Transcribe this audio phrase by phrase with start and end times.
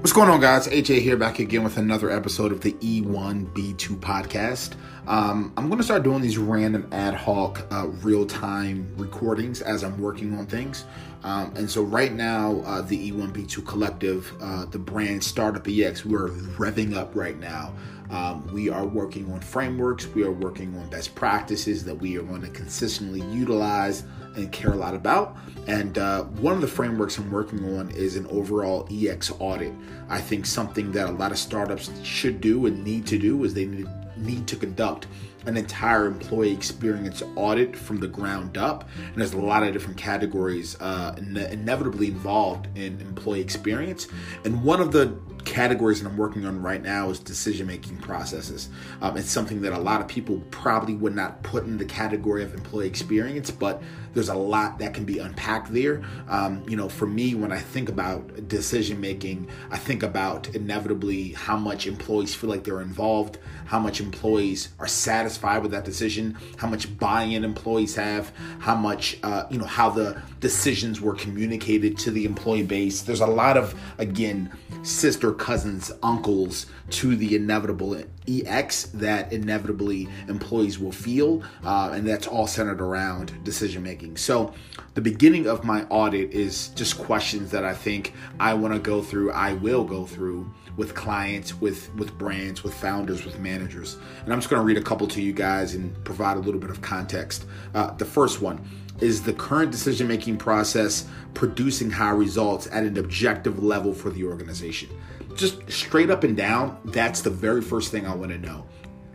[0.00, 0.66] What's going on, guys?
[0.66, 4.72] AJ here, back again with another episode of the E1B2 podcast.
[5.06, 9.84] Um, I'm going to start doing these random ad hoc, uh, real time recordings as
[9.84, 10.86] I'm working on things.
[11.22, 16.30] Um, and so, right now, uh, the E1B2 collective, uh, the brand Startup EX, we're
[16.30, 17.74] revving up right now.
[18.08, 22.22] Um, we are working on frameworks, we are working on best practices that we are
[22.22, 24.04] going to consistently utilize
[24.36, 25.36] and care a lot about.
[25.66, 29.72] And uh, one of the frameworks I'm working on is an overall EX audit.
[30.08, 33.54] I think something that a lot of startups should do and need to do is
[33.54, 35.06] they need, need to conduct
[35.46, 38.88] an entire employee experience audit from the ground up.
[38.96, 44.08] And there's a lot of different categories uh, inevitably involved in employee experience.
[44.44, 48.68] And one of the categories that I'm working on right now is decision making processes.
[49.00, 52.42] Um, it's something that a lot of people probably would not put in the category
[52.44, 53.82] of employee experience, but
[54.12, 56.02] there's a lot that can be unpacked there.
[56.28, 61.30] Um, you know, for me, when I think about decision making, I think about inevitably
[61.30, 65.29] how much employees feel like they're involved, how much employees are satisfied
[65.62, 70.20] with that decision, how much buy-in employees have, how much uh, you know how the
[70.40, 73.02] decisions were communicated to the employee base.
[73.02, 74.50] There's a lot of again
[74.82, 77.94] sister cousins, uncles to the inevitable
[78.30, 84.16] EX that inevitably employees will feel, uh, and that's all centered around decision making.
[84.16, 84.54] So,
[84.94, 89.02] the beginning of my audit is just questions that I think I want to go
[89.02, 93.96] through, I will go through with clients, with with brands, with founders, with managers.
[94.24, 96.60] And I'm just going to read a couple to you guys and provide a little
[96.60, 97.44] bit of context.
[97.74, 98.64] Uh, the first one
[99.00, 104.24] is the current decision making process producing high results at an objective level for the
[104.24, 104.90] organization?
[105.34, 108.66] Just straight up and down, that's the very first thing I want to know.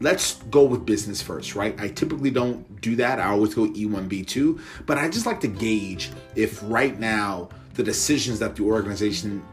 [0.00, 1.78] Let's go with business first, right?
[1.80, 3.18] I typically don't do that.
[3.18, 7.82] I always go E1, B2, but I just like to gauge if right now the
[7.82, 9.44] decisions that the organization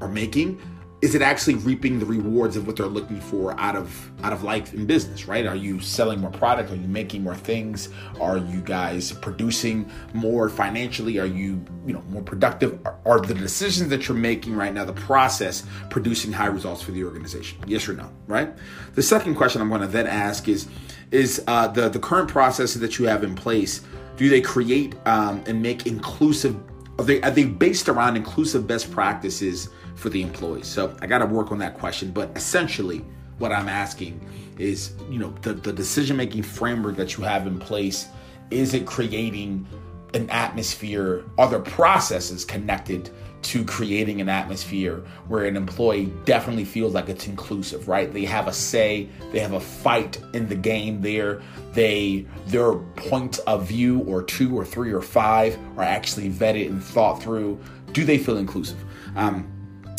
[0.00, 0.60] are making
[1.04, 4.42] is it actually reaping the rewards of what they're looking for out of out of
[4.42, 5.44] life in business right?
[5.44, 6.70] Are you selling more product?
[6.70, 7.90] Are you making more things?
[8.18, 11.18] Are you guys producing more financially?
[11.18, 12.80] Are you you know more productive?
[12.86, 16.92] Are, are the decisions that you're making right now the process producing high results for
[16.92, 17.58] the organization?
[17.66, 18.50] Yes or no right?
[18.94, 20.68] The second question i'm going to then ask is
[21.10, 23.82] is uh, the the current processes that you have in place
[24.16, 26.56] do they create um, and make inclusive
[26.98, 30.66] are they are they based around inclusive best practices for the employees?
[30.66, 32.10] So I got to work on that question.
[32.10, 33.04] But essentially,
[33.38, 34.20] what I'm asking
[34.58, 38.06] is, you know, the, the decision making framework that you have in place,
[38.50, 39.66] is it creating
[40.14, 41.24] an atmosphere?
[41.38, 43.10] Are there processes connected
[43.44, 48.10] to creating an atmosphere where an employee definitely feels like it's inclusive, right?
[48.12, 51.42] They have a say, they have a fight in the game there.
[51.72, 56.82] They their point of view or two or three or five are actually vetted and
[56.82, 57.60] thought through.
[57.92, 58.82] Do they feel inclusive?
[59.14, 59.50] Um,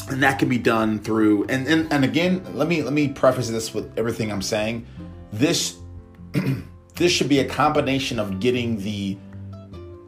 [0.10, 3.50] and that can be done through and, and and again, let me let me preface
[3.50, 4.88] this with everything I'm saying.
[5.32, 5.78] This
[6.96, 9.18] this should be a combination of getting the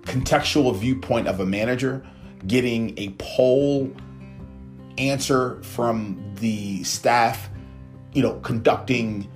[0.01, 2.03] contextual viewpoint of a manager
[2.45, 3.91] getting a poll
[4.97, 7.49] answer from the staff,
[8.13, 9.29] you know, conducting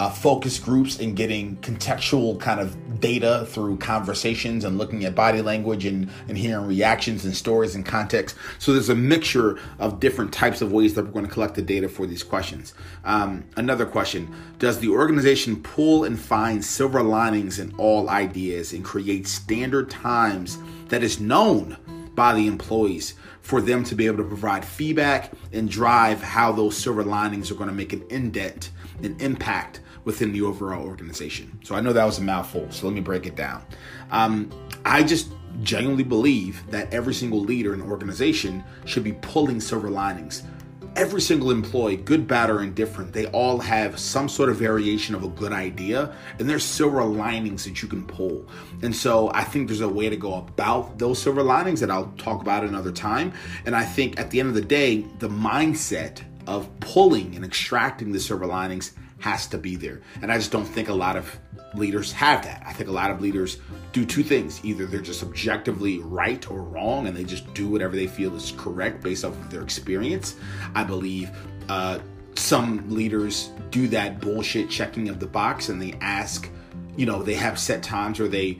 [0.00, 5.40] uh, focus groups and getting contextual kind of data through conversations and looking at body
[5.42, 8.34] language and, and hearing reactions and stories and context.
[8.58, 11.62] So there's a mixture of different types of ways that we're going to collect the
[11.62, 12.74] data for these questions.
[13.04, 18.84] Um, another question Does the organization pull and find silver linings in all ideas and
[18.84, 20.58] create standard times
[20.88, 21.76] that is known?
[22.14, 26.76] By the employees for them to be able to provide feedback and drive how those
[26.76, 28.70] silver linings are going to make an indent,
[29.02, 31.58] an impact within the overall organization.
[31.64, 33.64] So I know that was a mouthful, so let me break it down.
[34.10, 34.50] Um,
[34.84, 35.30] I just
[35.62, 40.42] genuinely believe that every single leader in an organization should be pulling silver linings
[40.96, 45.24] every single employee, good, bad, or indifferent, they all have some sort of variation of
[45.24, 48.46] a good idea, and there's silver linings that you can pull.
[48.82, 52.12] And so I think there's a way to go about those silver linings that I'll
[52.18, 53.32] talk about another time.
[53.66, 58.12] And I think at the end of the day, the mindset of pulling and extracting
[58.12, 58.92] the silver linings
[59.22, 60.00] has to be there.
[60.20, 61.38] And I just don't think a lot of
[61.74, 62.62] leaders have that.
[62.66, 63.58] I think a lot of leaders
[63.92, 64.60] do two things.
[64.64, 68.52] Either they're just objectively right or wrong and they just do whatever they feel is
[68.58, 70.34] correct based off of their experience.
[70.74, 71.30] I believe
[71.68, 72.00] uh,
[72.34, 76.50] some leaders do that bullshit checking of the box and they ask,
[76.96, 78.58] you know, they have set times where they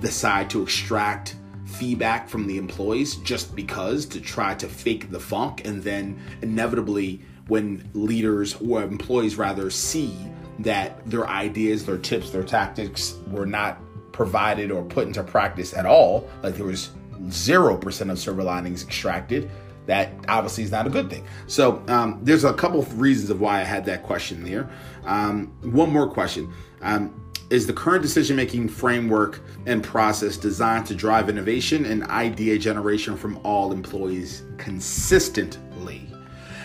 [0.00, 5.66] decide to extract feedback from the employees just because to try to fake the funk
[5.66, 10.16] and then inevitably when leaders or employees rather see
[10.60, 13.78] that their ideas, their tips, their tactics were not
[14.12, 16.90] provided or put into practice at all, like there was
[17.26, 19.50] 0% of silver linings extracted,
[19.86, 21.24] that obviously is not a good thing.
[21.46, 24.68] So um, there's a couple of reasons of why I had that question there.
[25.04, 26.52] Um, one more question.
[26.82, 32.58] Um, is the current decision making framework and process designed to drive innovation and idea
[32.58, 36.12] generation from all employees consistently?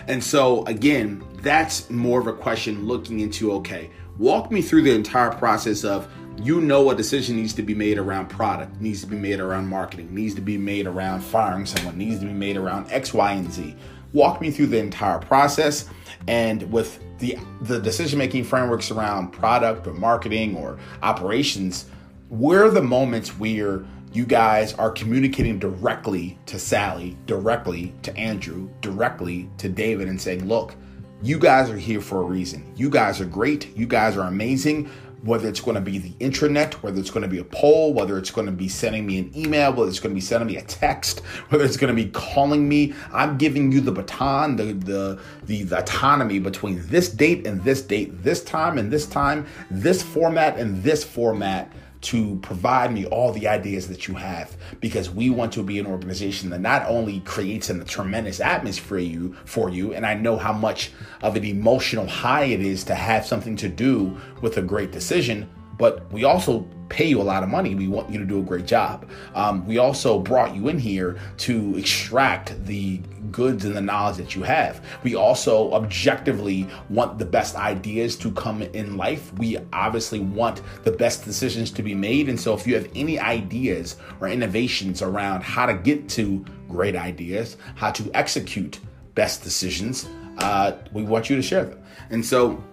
[0.08, 4.94] And so, again, that's more of a question looking into okay, walk me through the
[4.94, 6.08] entire process of
[6.42, 9.68] you know a decision needs to be made around product, needs to be made around
[9.68, 13.32] marketing, needs to be made around firing someone, needs to be made around X, Y,
[13.34, 13.76] and Z.
[14.14, 15.90] Walk me through the entire process
[16.28, 21.86] and with the the decision making frameworks around product or marketing or operations,
[22.30, 28.70] where are the moments where you guys are communicating directly to Sally, directly to Andrew,
[28.82, 30.76] directly to David and saying, look,
[31.24, 32.72] you guys are here for a reason.
[32.76, 33.76] You guys are great.
[33.76, 34.92] You guys are amazing
[35.24, 38.18] whether it's going to be the intranet, whether it's going to be a poll, whether
[38.18, 40.58] it's going to be sending me an email, whether it's going to be sending me
[40.58, 41.20] a text,
[41.50, 42.94] whether it's going to be calling me.
[43.12, 47.82] I'm giving you the baton, the, the the the autonomy between this date and this
[47.82, 51.72] date, this time and this time, this format and this format
[52.04, 55.86] to provide me all the ideas that you have because we want to be an
[55.86, 60.54] organization that not only creates a tremendous atmosphere you for you and I know how
[60.54, 60.92] much
[61.22, 65.50] of an emotional high it is to have something to do with a great decision
[65.78, 67.74] but we also pay you a lot of money.
[67.74, 69.10] We want you to do a great job.
[69.34, 72.98] Um, we also brought you in here to extract the
[73.32, 74.86] goods and the knowledge that you have.
[75.04, 79.34] We also objectively want the best ideas to come in life.
[79.34, 82.30] We obviously want the best decisions to be made.
[82.30, 86.96] And so, if you have any ideas or innovations around how to get to great
[86.96, 88.80] ideas, how to execute
[89.16, 91.80] best decisions, uh, we want you to share them.
[92.10, 92.64] And so,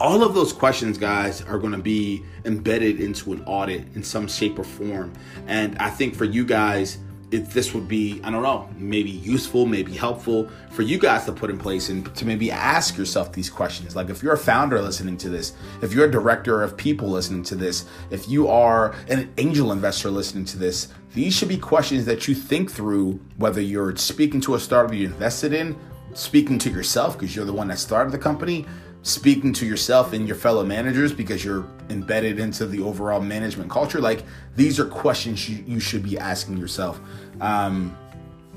[0.00, 4.28] all of those questions, guys, are going to be embedded into an audit in some
[4.28, 5.12] shape or form.
[5.46, 6.98] And I think for you guys,
[7.30, 11.32] if this would be, I don't know, maybe useful, maybe helpful for you guys to
[11.32, 13.94] put in place and to maybe ask yourself these questions.
[13.94, 15.52] Like if you're a founder listening to this,
[15.82, 20.10] if you're a director of people listening to this, if you are an angel investor
[20.10, 24.54] listening to this, these should be questions that you think through whether you're speaking to
[24.54, 25.76] a startup you invested in,
[26.14, 28.64] speaking to yourself because you're the one that started the company,
[29.02, 34.00] speaking to yourself and your fellow managers because you're embedded into the overall management culture
[34.00, 34.24] like
[34.56, 37.00] these are questions you, you should be asking yourself
[37.40, 37.96] um,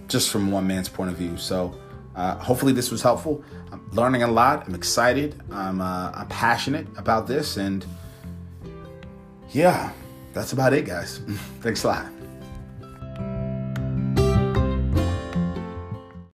[0.08, 1.38] just from one man's point of view.
[1.38, 1.74] So
[2.16, 3.44] uh, hopefully this was helpful.
[3.72, 4.68] I'm learning a lot.
[4.68, 5.42] I'm excited.
[5.52, 7.58] I'm, uh, I'm passionate about this.
[7.58, 7.86] And
[9.52, 9.92] yeah
[10.34, 11.18] that's about it guys.
[11.62, 12.21] Thanks a lot